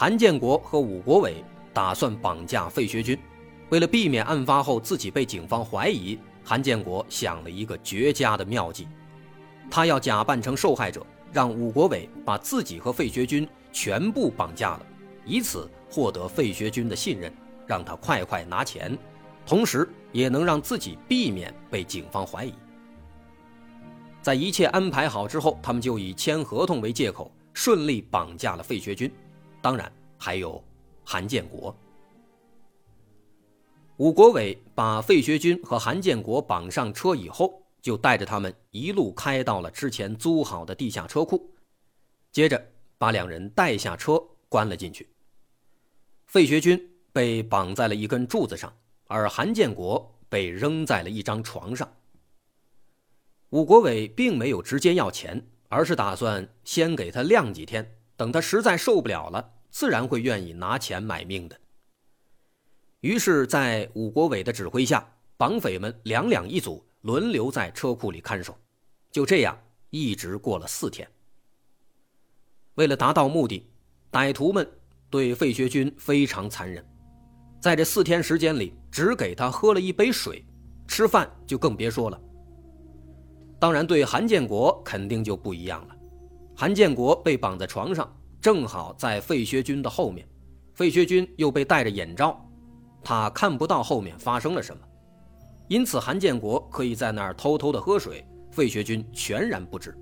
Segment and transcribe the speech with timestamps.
[0.00, 1.42] 韩建国和武国伟
[1.74, 3.18] 打算绑架费学军。
[3.70, 8.86] 为了避免案发后自己被警方怀疑，韩建国想了一个绝佳的妙计，
[9.68, 14.86] 他要假扮成受害者，让武国伟把自己和费学军全部绑架了，
[15.24, 17.34] 以此获得费学军的信任，
[17.66, 18.96] 让他快快拿钱。
[19.44, 22.54] 同时，也能让自己避免被警方怀疑。
[24.22, 29.10] 在一切安排好之后，他们就以签合同为借口，顺利绑架了费学军，
[29.68, 30.64] 当然还有
[31.04, 31.76] 韩建国。
[33.98, 41.54] 武国伟把费学军和韩建国绑上车以后，就带着他们一路开到了之前租好的地下车库，
[42.32, 42.66] 接着
[42.96, 45.06] 把两人带下车，关了进去。
[46.24, 46.82] 费学军
[47.12, 48.72] 被绑在了一根柱子上。
[49.06, 51.94] 而韩建国被扔在了一张床上。
[53.50, 61.58] 武国伟并没有直接要钱，而是打算先给他晾几天，等他实在受不了了，自然会愿意拿钱买命的。
[63.00, 68.58] 于是，在武国伟的指挥下，绑匪们两两一组，轮流在车库里看守。
[69.10, 69.56] 就这样，
[69.90, 71.08] 一直过了四天。
[72.74, 73.68] 为了达到目的，
[74.10, 74.68] 歹徒们
[75.10, 76.84] 对费学军非常残忍。
[77.60, 80.44] 在这四天时间里，只给他喝了一杯水，
[80.86, 82.20] 吃饭就更别说了。
[83.60, 85.96] 当然，对韩建国肯定就不一样了。
[86.56, 90.26] 韩建国被绑在床上，正好在费学军的后面，
[90.74, 92.40] 费学军又被戴着眼罩，
[93.02, 94.82] 他看不到后面发生了什么，
[95.66, 99.96] 因此韩建国可以在那儿偷偷的喝水，费学军全然不知。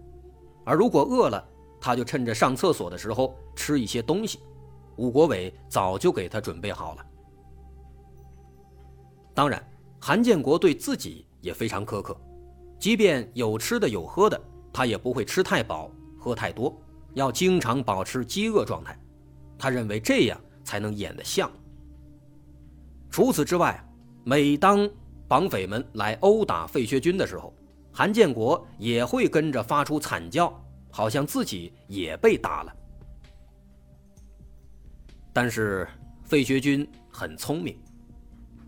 [0.65, 1.43] 而如果饿了，
[1.81, 4.41] 他就趁着上厕所的时候吃一些东西，
[4.97, 7.07] 武国伟早就给他准备好了。
[9.33, 9.63] 当然，
[10.01, 12.19] 韩建国对自己也非常苛刻，
[12.79, 14.41] 即便有吃的有喝的，
[14.73, 16.75] 他也不会吃太饱、喝太多，
[17.17, 18.97] 要经常保持饥饿状态。
[19.59, 21.51] 他认为这样才能演得像。
[23.11, 23.83] 除此之外，
[24.23, 24.89] 每当
[25.27, 27.55] 绑匪们来殴打费学军的时候，
[27.91, 30.53] 韩建国也会跟着发出惨叫，
[30.91, 32.77] 好像自己也被打了。
[35.33, 35.89] 但是
[36.23, 37.79] 费学军很聪明。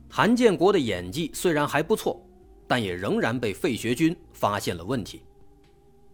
[0.09, 2.19] 韩建国的演技虽然还不错，
[2.66, 5.22] 但也仍然被费学军发现了问题。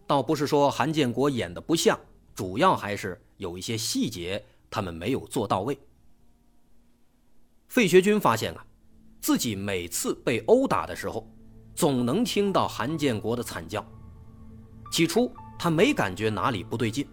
[0.05, 1.97] 倒不是说韩建国演的不像，
[2.35, 5.79] 主要还是有一些细节他们没有做到位。
[7.69, 8.65] 费学军发现啊，
[9.21, 11.27] 自己每次被殴打的时候，
[11.73, 13.83] 总能听到韩建国的惨叫。
[14.91, 17.07] 起初他没感觉哪里不对劲，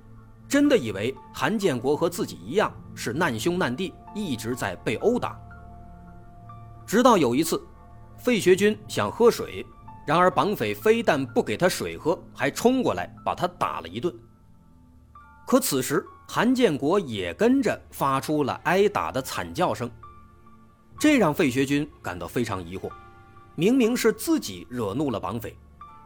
[0.48, 5.40] 真的以为韩建国和自己一样是难兄难弟，一直在被殴打。
[6.86, 7.60] 直到有一次，
[8.18, 9.64] 费学军想喝水，
[10.06, 14.14] 然而绑匪非但不给他水喝，还冲过来把他打了一顿。
[15.52, 19.90] 可此时韩建国也跟着发出了挨打的惨叫声，
[20.98, 22.90] 这让费学军感到非常疑惑：
[23.54, 25.54] 明明是自己惹怒了绑匪，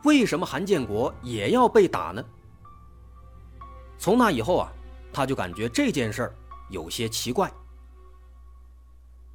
[0.03, 2.25] 为什么韩建国也要被打呢？
[3.99, 4.73] 从那以后啊，
[5.13, 6.35] 他就感觉这件事儿
[6.69, 7.49] 有些奇怪。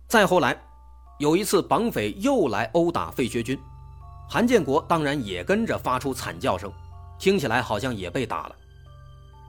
[0.09, 0.61] 再后来。
[1.19, 3.57] 有一次，绑匪又来殴打费学军，
[4.27, 6.69] 韩建国当然也跟着发出惨叫声，
[7.17, 8.55] 听起来好像也被打了。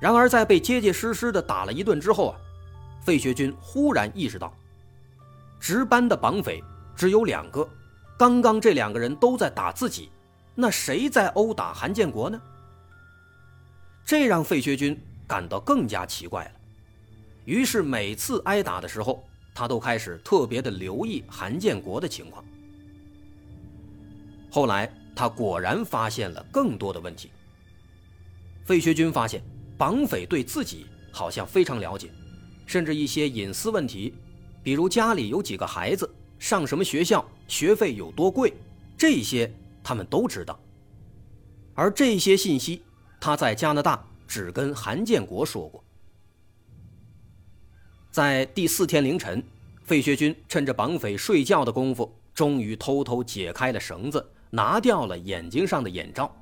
[0.02, 2.34] 然而，在被结结实实的打了一顿之后啊，
[3.02, 4.52] 费学军忽然意识到，
[5.60, 6.60] 值班的绑匪
[6.96, 7.68] 只有两个，
[8.18, 10.10] 刚刚这两个人都在打自己，
[10.56, 12.42] 那谁在殴打韩建国呢？
[14.04, 16.50] 这让费学军感到更加奇怪了。
[17.44, 22.44] 于是，每次挨打的时候，他都开始特别的留意韩建国的情况。
[24.50, 27.30] 后来，他果然发现了更多的问题。
[28.64, 29.40] 费学军发现，
[29.82, 32.08] 绑匪对自己好像非常了解，
[32.66, 34.14] 甚至一些隐私问题，
[34.62, 36.08] 比如家里有几个孩子、
[36.38, 38.54] 上什么学校、学费有多贵，
[38.96, 39.52] 这些
[39.82, 40.56] 他们都知道。
[41.74, 42.80] 而这些信息，
[43.20, 45.82] 他在加拿大只跟韩建国说过。
[48.12, 49.42] 在第四天凌晨，
[49.82, 56.32] 费学军趁着绑匪睡觉的功夫，终于偷偷解开了绳子，拿掉了眼睛上的眼罩。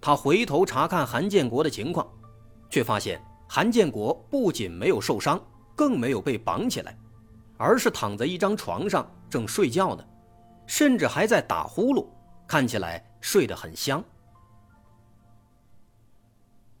[0.00, 2.10] 他回头查看韩建国的情况，
[2.72, 5.38] 却发现韩建国不仅没有受伤，
[5.76, 6.98] 更没有被绑起来，
[7.58, 10.02] 而是躺在一张床上正睡觉呢，
[10.66, 12.08] 甚至还在打呼噜，
[12.46, 14.02] 看起来睡得很香。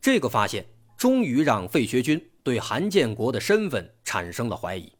[0.00, 0.66] 这个发现
[0.96, 4.90] 终于让费学军对韩建国的身份产生了怀疑。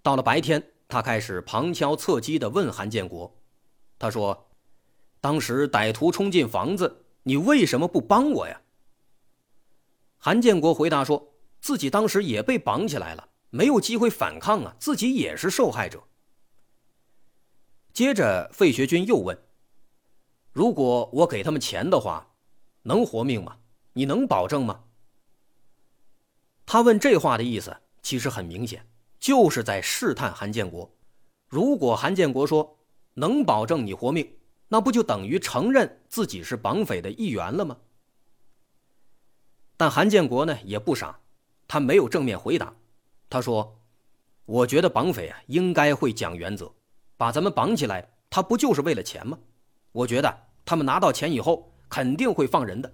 [0.00, 3.36] 到了白天，他开始旁敲侧击地问韩建国
[3.98, 4.48] ：“他说，
[5.20, 8.60] 当时歹徒冲进房子，你为什么不帮我呀？”
[10.18, 11.32] 韩建国回答说
[11.62, 16.02] ：“自己当时也被绑起来了，没有机会反抗啊，自己也是受害者。”
[17.94, 19.36] 接着，费学军又问
[20.52, 22.34] ：“如果我给他们钱的话，
[22.82, 23.56] 能活命吗？
[23.94, 24.84] 你能保证吗？”
[26.66, 28.84] 他问这话的意思其实很明显。
[29.20, 30.88] 就是在试探韩建国。
[31.48, 32.78] 如果韩建国说
[33.14, 34.38] 能保证你活命，
[34.68, 37.76] 那不就等于承认自己是绑匪的一员了吗？
[39.78, 41.18] 但韩建国呢也不傻，
[41.66, 42.70] 他没有正面回答。
[43.30, 43.80] 他说
[44.44, 46.70] ：“我觉得绑匪啊应该会讲原则，
[47.16, 49.38] 把咱们绑起来，他不就是为了钱吗？
[49.92, 52.92] 我觉得他们拿到钱以后肯定会放人的。”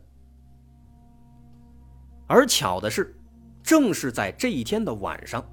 [2.29, 3.17] 而巧的是，
[3.63, 5.45] 正是在这一天的晚上。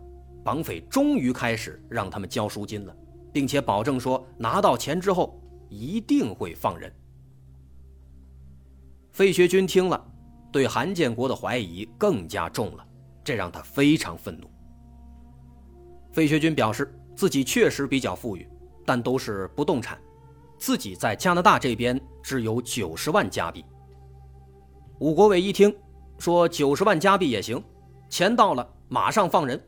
[0.44, 2.96] 绑匪终于开始让他们交赎金了，
[3.32, 5.40] 并且保证说拿到钱之后
[5.70, 6.92] 一定会放人。
[9.12, 10.11] 费学军听了，
[10.52, 12.86] 对韩建国的怀疑更加重了，
[13.24, 14.50] 这让他非常愤怒。
[16.12, 18.48] 费学军表示自己确实比较富裕，
[18.86, 19.98] 但都是不动产，
[20.58, 23.64] 自己在加拿大这边只有九十万加币。
[25.00, 25.74] 武国伟一听，
[26.20, 27.64] 说九十万加币也行，
[28.10, 29.60] 钱到了马上放人。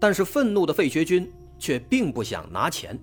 [0.00, 2.98] 但是愤怒的费学军却并不想拿钱。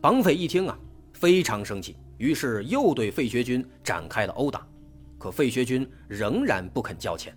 [0.00, 0.78] 绑匪一听啊，
[1.12, 4.66] 非常生气，于是又对费学军展开了殴打，
[5.22, 7.32] 可费学军仍然不肯交钱。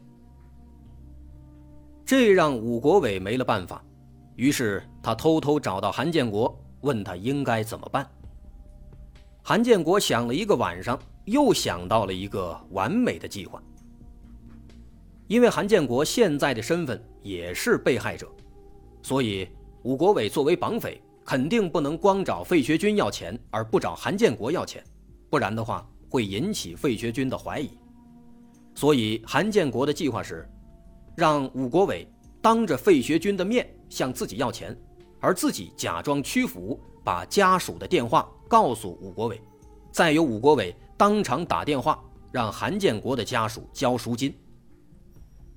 [2.04, 3.84] 这让武国伟没了办法，
[4.36, 8.10] 于是他偷偷找到韩建国，问他应该怎么办。
[9.44, 13.62] 韩建国想了一个晚上，又想到了一个完美的计划。
[15.28, 18.28] 因为韩建国现在的身份也是被害者。
[19.04, 19.48] 所以，
[19.84, 24.84] 武国伟作为绑匪，肯定不能光找费学军要钱，而不找韩建国要钱，
[25.30, 27.70] 不然的话会引起费学军的怀疑。
[28.74, 30.48] 所以，韩建国的计划是，
[31.16, 32.08] 让武国伟
[32.42, 34.78] 当着费学军的面向自己要钱，
[35.20, 39.42] 而自己假装屈服，把家属的电话告诉武国伟，
[39.92, 44.34] 再由武国伟当场打电话让韩建国的家属交赎金。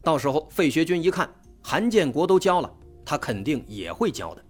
[0.03, 1.29] 到时候，费学军一看
[1.63, 2.75] 韩建国都交了。
[3.05, 4.45] 他肯定也会交的。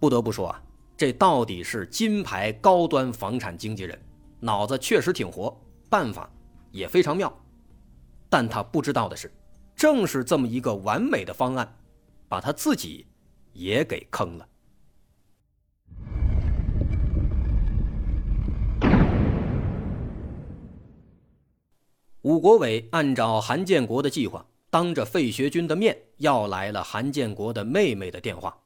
[0.00, 0.60] 不得不说啊，
[1.02, 4.00] 这到底是金牌高端房产经纪人，
[4.38, 5.60] 脑子确实挺活，
[5.90, 6.30] 办法
[6.70, 7.36] 也非常妙。
[8.30, 9.28] 但他不知道的是，
[9.74, 11.76] 正是这么一个完美的方案，
[12.28, 13.04] 把他自己
[13.52, 14.48] 也给坑了。
[22.20, 24.46] 武国伟按照韩建国的计划。
[24.70, 28.56] 当着费学军的面要来了韩建国的妹妹的电话。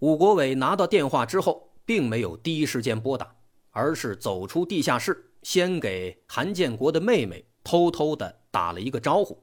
[0.00, 3.34] 武国伟拿到电话之后，并没有第一时间拨打，
[3.70, 9.42] 而是走出地下室，先给韩建国的妹妹偷偷的打了一个招呼。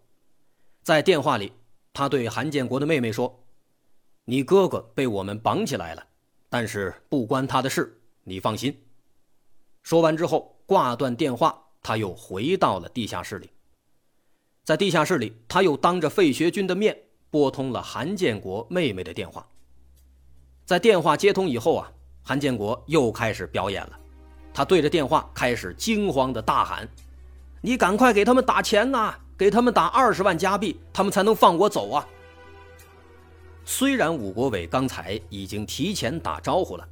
[0.81, 1.51] 在电话里，
[1.93, 3.43] 他对韩建国的妹妹说
[4.23, 6.05] ：“你哥哥被我们绑起来了，
[6.47, 8.81] 但是不关他的事，你放心。”
[9.83, 13.49] 说完之后，挂断电话，他又回到了地下室里。
[14.63, 16.97] 在地下室里，他又当着费学军的面
[17.29, 19.45] 拨通了韩建国妹妹的电话。
[20.65, 21.91] 在电话接通以后啊，
[22.23, 23.91] 韩建国又开始表演了，
[24.51, 26.89] 他对着电话开始惊慌的大喊
[27.61, 29.19] ：“你赶快给他们打钱啊！
[29.37, 32.07] 给他们打二十万加币，他们才能放我走啊！”
[33.63, 36.87] 虽然武国伟刚才已经提前打招呼了，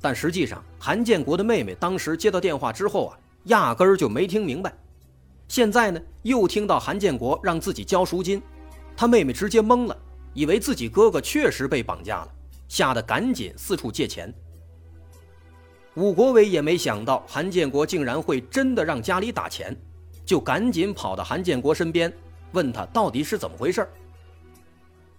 [0.00, 4.72] 但实际上韩建国的妹妹当时接到电话之后啊，压根儿就没听明白。
[5.48, 8.40] 现在呢，又听到韩建国让自己交赎金，
[8.96, 9.96] 他妹妹直接懵了，
[10.32, 12.28] 以为自己哥哥确实被绑架了，
[12.68, 14.32] 吓得赶紧四处借钱。
[15.94, 19.74] 武国伟也没想到韩建国竟然会真的让家里打钱，
[20.24, 22.12] 就赶紧跑到韩建国身边，
[22.52, 23.88] 问他到底是怎么回事。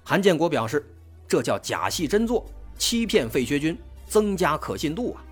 [0.04, 0.86] 韩建国表示，
[1.28, 2.46] 这叫假戏真做，
[2.78, 3.78] 欺骗费学军，
[4.08, 5.24] 增加可信度啊。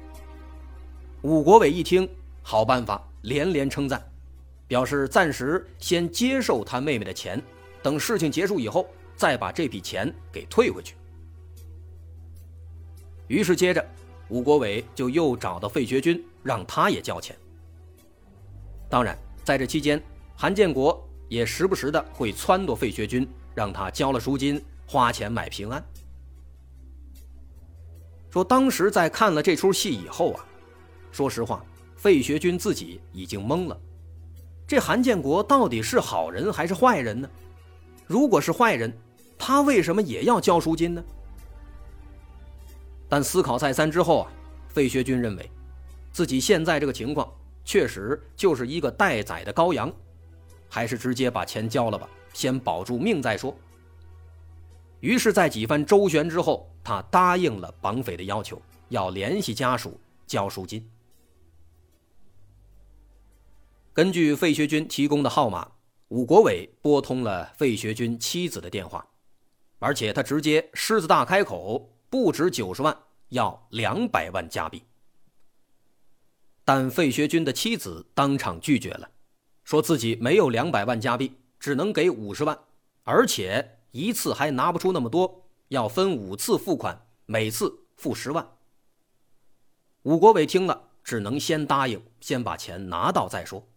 [1.21, 2.09] 武国伟一听，
[2.41, 4.03] 好办法，连连称赞。
[4.67, 7.39] 表示暂时先接受他妹妹的钱，
[7.83, 10.95] 等事情结束以后再把这笔钱给退回去。
[13.27, 13.85] 于是接着，
[14.29, 17.35] 吴国伟就又找到费学军，让他也交钱。
[18.89, 20.01] 当然，在这期间，
[20.35, 25.83] 韩建国也时不时的会撺掇费学军，让他交了赎金，花钱买平安。
[28.29, 30.45] 说当时在看了这出戏以后啊，
[31.11, 31.65] 说实话，
[31.95, 33.79] 费学军自己已经懵了。
[34.67, 37.29] 这韩建国到底是好人还是坏人呢？
[38.05, 38.95] 如果是坏人，
[39.37, 41.03] 他为什么也要交赎金呢？
[43.07, 44.31] 但思考再三之后啊，
[44.67, 45.49] 费学军认为，
[46.11, 47.31] 自己现在这个情况
[47.63, 49.91] 确实就是一个待宰的羔羊，
[50.69, 53.55] 还是直接把钱交了吧，先保住命再说。
[55.01, 58.59] 于是，在几番周旋之后，他答应了绑匪的要求，
[58.89, 60.89] 要联系家属交赎金。
[63.93, 65.71] 根据费学军提供的号码，
[66.07, 69.05] 武国伟拨通了费学军妻子的电话，
[69.79, 74.81] 而且他直接狮子大开口，不止九十万，要两百万加币。
[76.63, 79.11] 但费学军的妻子当场拒绝了，
[79.65, 82.57] 说自己没有两百万加币，只能给五十万，
[83.03, 88.47] 而且一次还拿不出那么多，要分五次付款，每次付十万。
[90.03, 93.67] 武国伟听了，只能先答应，先把钱拿到再说。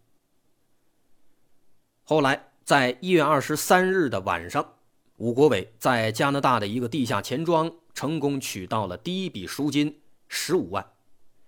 [2.05, 4.78] 后来，在一月二十三日的晚上，
[5.19, 10.93] 武国伟在加拿大的一个地下钱庄成功取到了第一笔赎金十五万。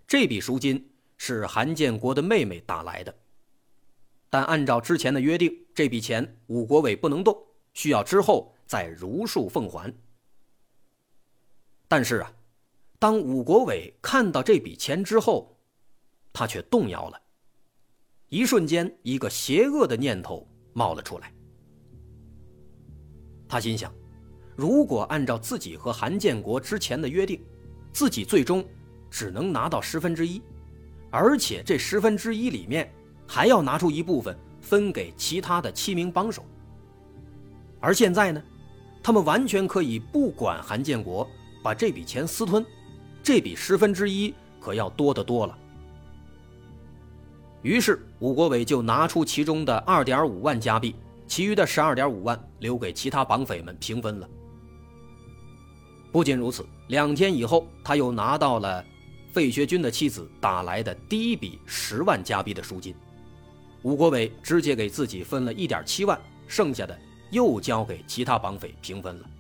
[0.09, 3.15] 这笔赎金是韩建国的妹妹打来的，
[4.29, 7.37] 但按照之前的约定，这笔钱武国伟不能动，
[7.73, 9.95] 需要之后再如数奉还。
[11.87, 12.33] 但是啊，
[12.99, 15.57] 当武国伟看到这笔钱之后，
[16.33, 17.21] 他却动摇了。
[18.31, 20.45] 一瞬间，一个邪恶的念头。
[20.73, 21.33] 冒了出来，
[23.51, 23.93] 他心想：
[24.55, 27.43] 如果按照自己和韩建国之前的约定，
[27.93, 28.65] 自己最终
[29.11, 30.41] 只能拿到十分之一，
[31.11, 32.89] 而且这十分之一里面
[33.27, 36.45] 还要拿出一部分分给其他的七名帮手。
[37.81, 38.41] 而现在呢，
[39.03, 41.29] 他们完全可以不管韩建国，
[41.61, 42.65] 把这笔钱私吞，
[43.25, 45.59] 这笔十分之一可要多得多了。
[47.63, 50.95] 于是，武国伟就拿出其中的二点五万加币，
[51.31, 54.29] 其余的十二点五万留给其他绑匪们平分了。
[56.11, 58.85] 不仅如此，两天以后，他又拿到了
[59.33, 62.97] 费学军的妻子打来的第一笔十万加币的赎金，
[63.83, 66.99] 吴国伟直接给自己分了一点七万，剩下的
[67.31, 69.31] 又交给其他绑匪平分了。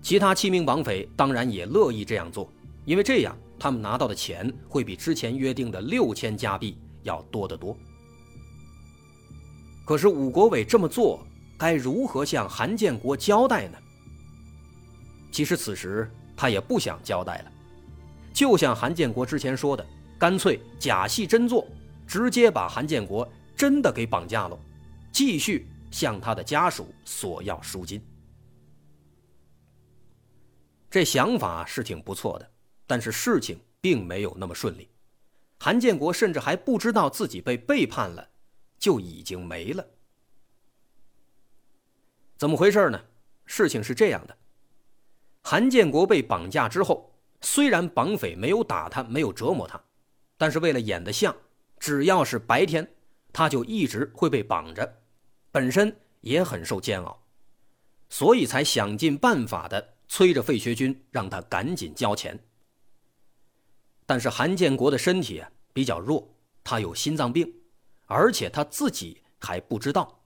[0.00, 2.50] 其他七名绑匪当然也乐意这样做，
[2.86, 3.36] 因为这样。
[3.58, 7.76] 他们拿到的钱会比之前约定的六千加币要多得多。
[9.92, 11.22] 可是武国伟这么做，
[11.58, 13.76] 该如何向韩建国交代呢？
[15.30, 17.52] 其实此时他也不想交代了，
[18.32, 19.86] 就像韩建国之前说的，
[20.18, 21.68] 干脆假戏真做，
[22.06, 24.58] 直接把韩建国真的给绑架了，
[25.12, 28.02] 继续向他的家属索要赎金。
[30.90, 32.50] 这想法是挺不错的。
[32.86, 34.88] 但是事情并没有那么顺利，
[35.60, 38.26] 韩建国甚至还不知道自己被背叛了，
[38.82, 39.86] 就已经没了。
[42.36, 43.00] 怎么回事呢？
[43.46, 44.36] 事情是这样的：
[45.40, 49.80] 韩建国被绑架之后，虽然绑匪没有打他，没有折磨他，
[50.36, 51.32] 但是为了演得像，
[51.78, 52.92] 只要是白天，
[53.32, 55.00] 他就一直会被绑着，
[55.52, 57.22] 本身也很受煎熬，
[58.08, 62.36] 所以才想尽办法的催着费学军让他赶紧交钱。
[64.06, 65.40] 但是韩建国的身体
[65.72, 66.34] 比较弱，
[66.64, 67.61] 他有心脏病，
[68.12, 70.20] 而且他自己还不知道。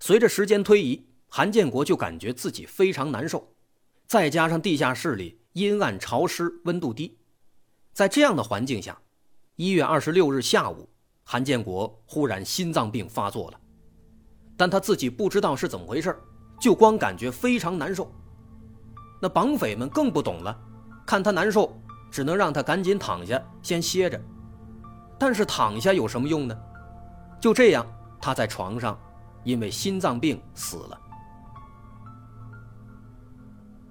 [0.00, 3.54] 随着时间推移，韩建国就感觉自己非常难受，
[4.06, 7.16] 再加上地下室里阴暗潮湿、温度低，
[7.92, 9.00] 在这样的环境下，
[9.54, 10.88] 一月二十六日下午，
[11.22, 13.60] 韩建国忽然心脏病发作了，
[14.56, 16.18] 但他自己不知道是怎么回事，
[16.60, 18.12] 就光感觉非常难受。
[19.22, 20.58] 那绑匪们更不懂了，
[21.06, 21.80] 看他难受。
[22.08, 24.18] 只能让他赶紧躺下，先歇着。
[25.18, 26.56] 但是躺下有什么用呢？
[27.40, 27.86] 就这样，
[28.20, 28.98] 他在床上，
[29.44, 31.00] 因为心脏病死了。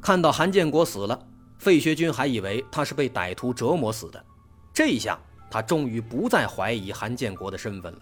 [0.01, 1.19] 看到韩建国死了，
[1.57, 4.25] 费学军还以为他是被歹徒折磨死的。
[4.73, 7.99] 这一下，他终于不再怀疑韩建国的身份了。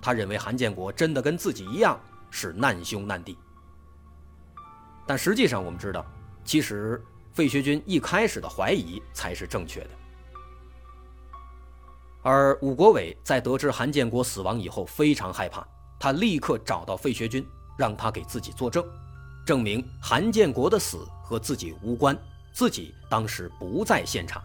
[0.00, 1.98] 他认为韩建国真的跟自己一样
[2.30, 3.38] 是难兄难弟。
[5.06, 6.04] 但实际上，我们知道，
[6.44, 7.02] 其实。
[7.34, 9.90] 费学军一开始的怀疑才是正确的，
[12.22, 15.66] 而武国伟在得知韩建国死亡以后非常害怕，
[15.98, 17.46] 他立刻找到费学军，
[17.78, 18.84] 让他给自己作证，
[19.46, 22.18] 证明韩建国的死和自己无关，
[22.52, 24.42] 自己当时不在现场。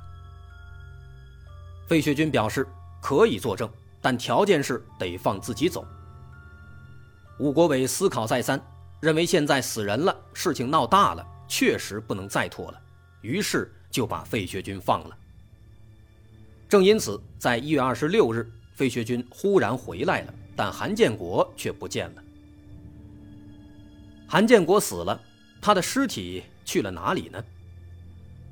[1.87, 2.65] 费学军表示
[3.01, 3.69] 可以作证，
[4.01, 5.85] 但条件是得放自己走，
[7.39, 8.61] 武国伟思考再三，
[9.01, 12.79] 认为现在死人了，事情闹大了，确实不能再拖了，
[13.21, 15.17] 于是就把费学军放了。
[16.73, 22.23] 正因此，在一月二十六日，费学军忽然回来了，但韩建国却不见了。
[24.27, 25.21] 韩建国死了，
[25.61, 27.45] 他的尸体去了哪里呢？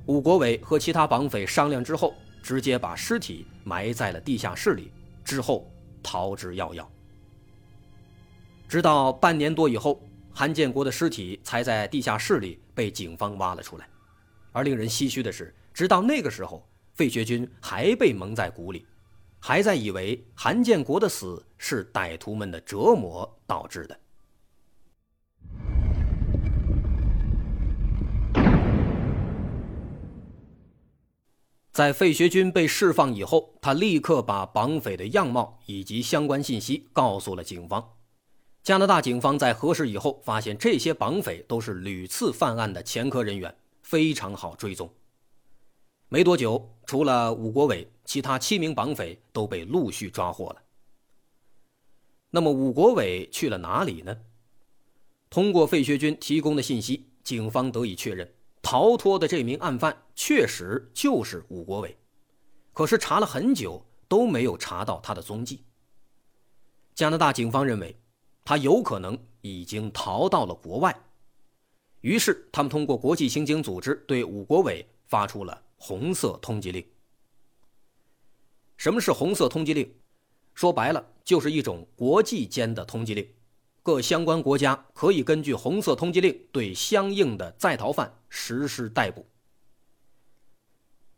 [0.05, 2.13] 武国伟和其他绑匪商量之后，
[2.43, 4.91] 直接把尸体埋在了地下室里，
[5.25, 5.67] 之后
[6.03, 6.85] 逃之夭夭。
[8.69, 9.99] 直到半年多以后，
[10.31, 13.87] 韩建国的尸体才在地下室里被警方挖了出来。
[14.51, 16.63] 而令人唏嘘的是，直到那个时候，
[16.93, 18.85] 费学军还被蒙在鼓里，
[19.39, 23.97] 还在以为韩建国的死是歹徒们的折磨导致的。
[31.71, 37.93] 在费学军被释放以后，他立刻把绑匪的样貌以及相关信息告诉了警方。
[38.61, 44.93] 加拿大警方在核实以后，发现这些绑匪都是屡次犯案的前科人员，非常好追踪。
[46.09, 50.61] 没多久，除了武国伟，其他七名绑匪都被陆续抓获了。
[52.31, 54.17] 那么，武国伟去了哪里呢？
[55.29, 58.29] 通过费学军提供的信息，警方得以确认，
[58.61, 61.97] 逃脱的这名案犯确实就是武国伟。
[62.73, 65.63] 可是查了很久都没有查到他的踪迹。
[66.93, 67.95] 加拿大警方认为。
[68.43, 70.93] 他有可能已经逃到了国外，
[72.01, 76.85] 于是他们通过国际刑警组织对武国伟发出了红色通缉令。
[78.77, 79.91] 什么是红色通缉令？
[80.53, 83.27] 说白了就是一种国际间的通缉令，
[83.81, 89.25] 各相关国家可以根据红色通缉令对相应的在逃犯实施逮捕。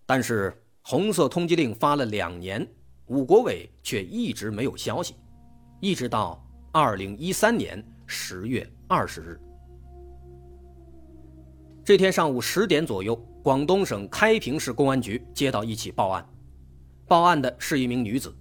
[0.06, 2.66] 但是红色通缉令发了两年，
[3.08, 5.16] 武国伟却一直没有消息，
[5.82, 6.42] 一直到。
[6.72, 9.40] 二零一三年十月二十日，
[11.86, 16.26] 这天上午十点左右，广东省开平市公安局接到一起报案。
[17.10, 18.34] 报案的是一名女子，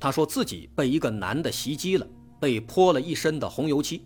[0.00, 2.04] 她说自己被一个男的袭击了，
[2.40, 4.04] 被泼了一身的红油漆。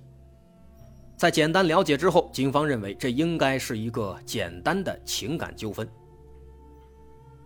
[1.16, 5.88] 在简单了解之后，警方认为这应该是一个简单的情感纠纷。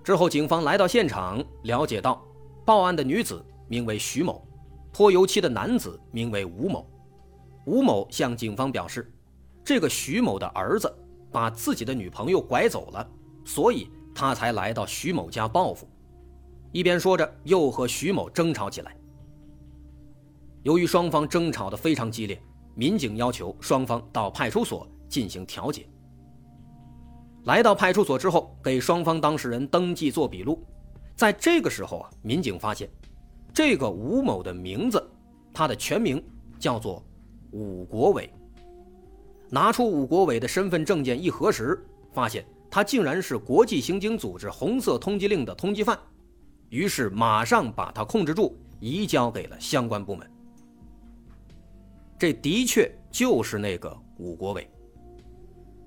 [0.02, 2.26] 之后，警方来到现场，了解到
[2.64, 4.44] 报案的女子名为徐某。
[4.92, 6.90] 泼油漆的男子名为吴某，
[7.66, 9.12] 吴某向警方表示，
[9.62, 10.92] 这个徐某的儿子
[11.30, 13.08] 把自己的女朋友拐走了，
[13.44, 15.88] 所以他才来到徐某家报复。
[16.72, 18.96] 一边说着，又和徐某争吵起来。
[20.62, 22.40] 由于双方争吵的非常激烈，
[22.74, 25.86] 民警要求双方到派出所进行调解。
[27.44, 30.62] 来到派出所之后，给双方当事人登记做笔录。
[31.14, 32.90] 在这个时候啊，民警发现。
[33.54, 35.02] 这个吴某的名字，
[35.54, 36.22] 他的全名
[36.58, 37.02] 叫做
[37.52, 38.30] 武国伟。
[39.48, 45.98] 拿出武国伟的身份证件一核实，发现他竟然是国际刑警组织红色通缉令的通缉犯，
[46.68, 50.28] 于是马上把他控制住，移交给了相关部门。
[52.18, 54.68] 这的确就是那个武国伟。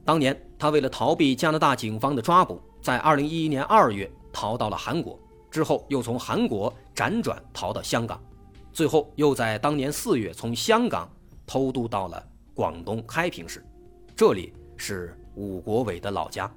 [0.06, 5.20] 当年他为了逃避加拿大警方的抓捕，在2011年2月逃到了韩国。
[5.52, 8.22] 之后又从韩国辗转逃到香港，
[8.72, 11.10] 最后又在当年四月从香港
[11.48, 12.24] 偷渡到了
[12.60, 13.66] 广东开平市，
[14.18, 16.54] 这里是武国伟的老家。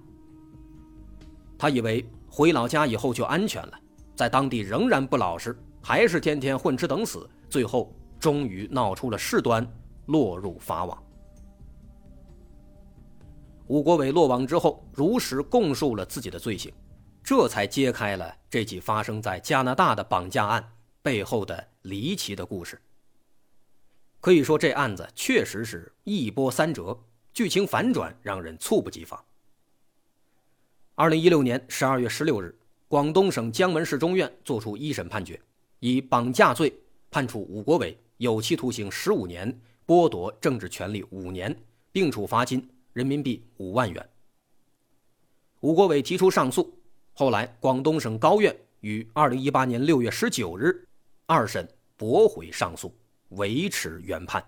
[1.56, 3.78] 他以为回老家以后就安全了，
[4.16, 9.64] 在当地仍然不老实，还是天天混吃等死，最后终于闹出了事端，
[10.06, 11.00] 落入法网。
[13.68, 16.74] 武国伟落网之后，如实供述了自己的罪行。
[17.22, 20.68] 这才揭开了这起发生在加拿大的绑架案
[21.00, 22.82] 背后的离奇的故事。
[24.22, 26.96] 可以说，这案子确实是一波三折，
[27.34, 29.20] 剧情反转让人猝不及防。
[30.94, 32.56] 二零一六年十二月十六日，
[32.86, 35.40] 广东省江门市中院作出一审判决，
[35.80, 36.72] 以绑架罪
[37.10, 41.52] 判处武国伟有期徒刑十五年，剥夺政治权利五年，
[41.90, 44.08] 并处罚金人民币五万元。
[45.62, 46.72] 武国伟提出上诉。
[47.12, 50.86] 后来，广东省高院于二零一八年六月十九日
[51.26, 52.94] 二审驳回上诉，
[53.36, 54.44] 维持原判。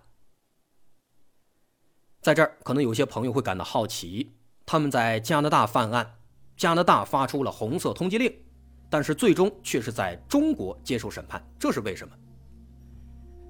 [2.21, 4.33] 在这儿，可能有些朋友会感到好奇：
[4.65, 6.15] 他们在加拿大犯案，
[6.57, 8.33] 加拿大发出了红色通缉令，
[8.89, 12.15] 但是最终却是在中国接受审判，这是为什么？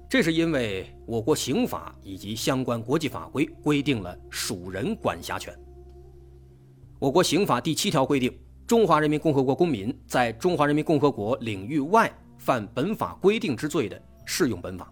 [0.09, 5.57] 这是因为我国刑法以及相关国际法规规定了属人管辖权。
[6.99, 8.35] 我国刑法第七条规定。
[8.67, 14.91] 中华人民共和国公民在中华人民共和国领域外犯本法规定之罪的，适用本法。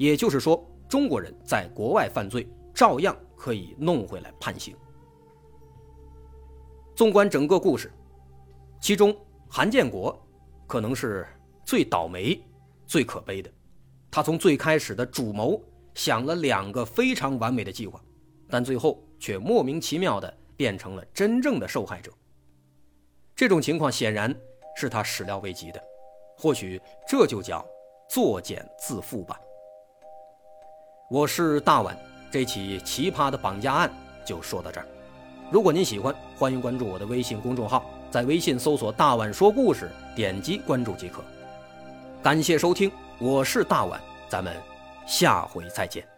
[0.00, 4.74] 也就是说，中国人在国外犯罪，照样可以弄回来判刑。
[6.94, 7.92] 纵观整个故事，
[8.80, 9.14] 其中
[9.46, 10.18] 韩建国
[10.66, 11.26] 可能是
[11.66, 12.42] 最倒霉、
[12.86, 13.52] 最可悲的。
[14.10, 18.02] 他从最开始的主谋想了两个非常完美的计划，
[18.48, 22.10] 但最后却莫名其妙的变成了真正的受害者。
[23.36, 24.34] 这种情况显然
[24.74, 25.84] 是他始料未及的，
[26.38, 27.62] 或许这就叫
[28.08, 29.38] 作茧自缚吧。
[31.12, 31.98] 我是大碗，
[32.30, 33.90] 这起奇葩的绑架案
[34.24, 34.86] 就说到这儿。
[35.50, 41.20] 如果您喜欢，欢迎关注我的微信公众号，在微信搜索“大碗说故事”，点击关注即可。
[42.22, 44.54] 感谢收听，我是大碗，咱们
[45.04, 46.09] 下回再见。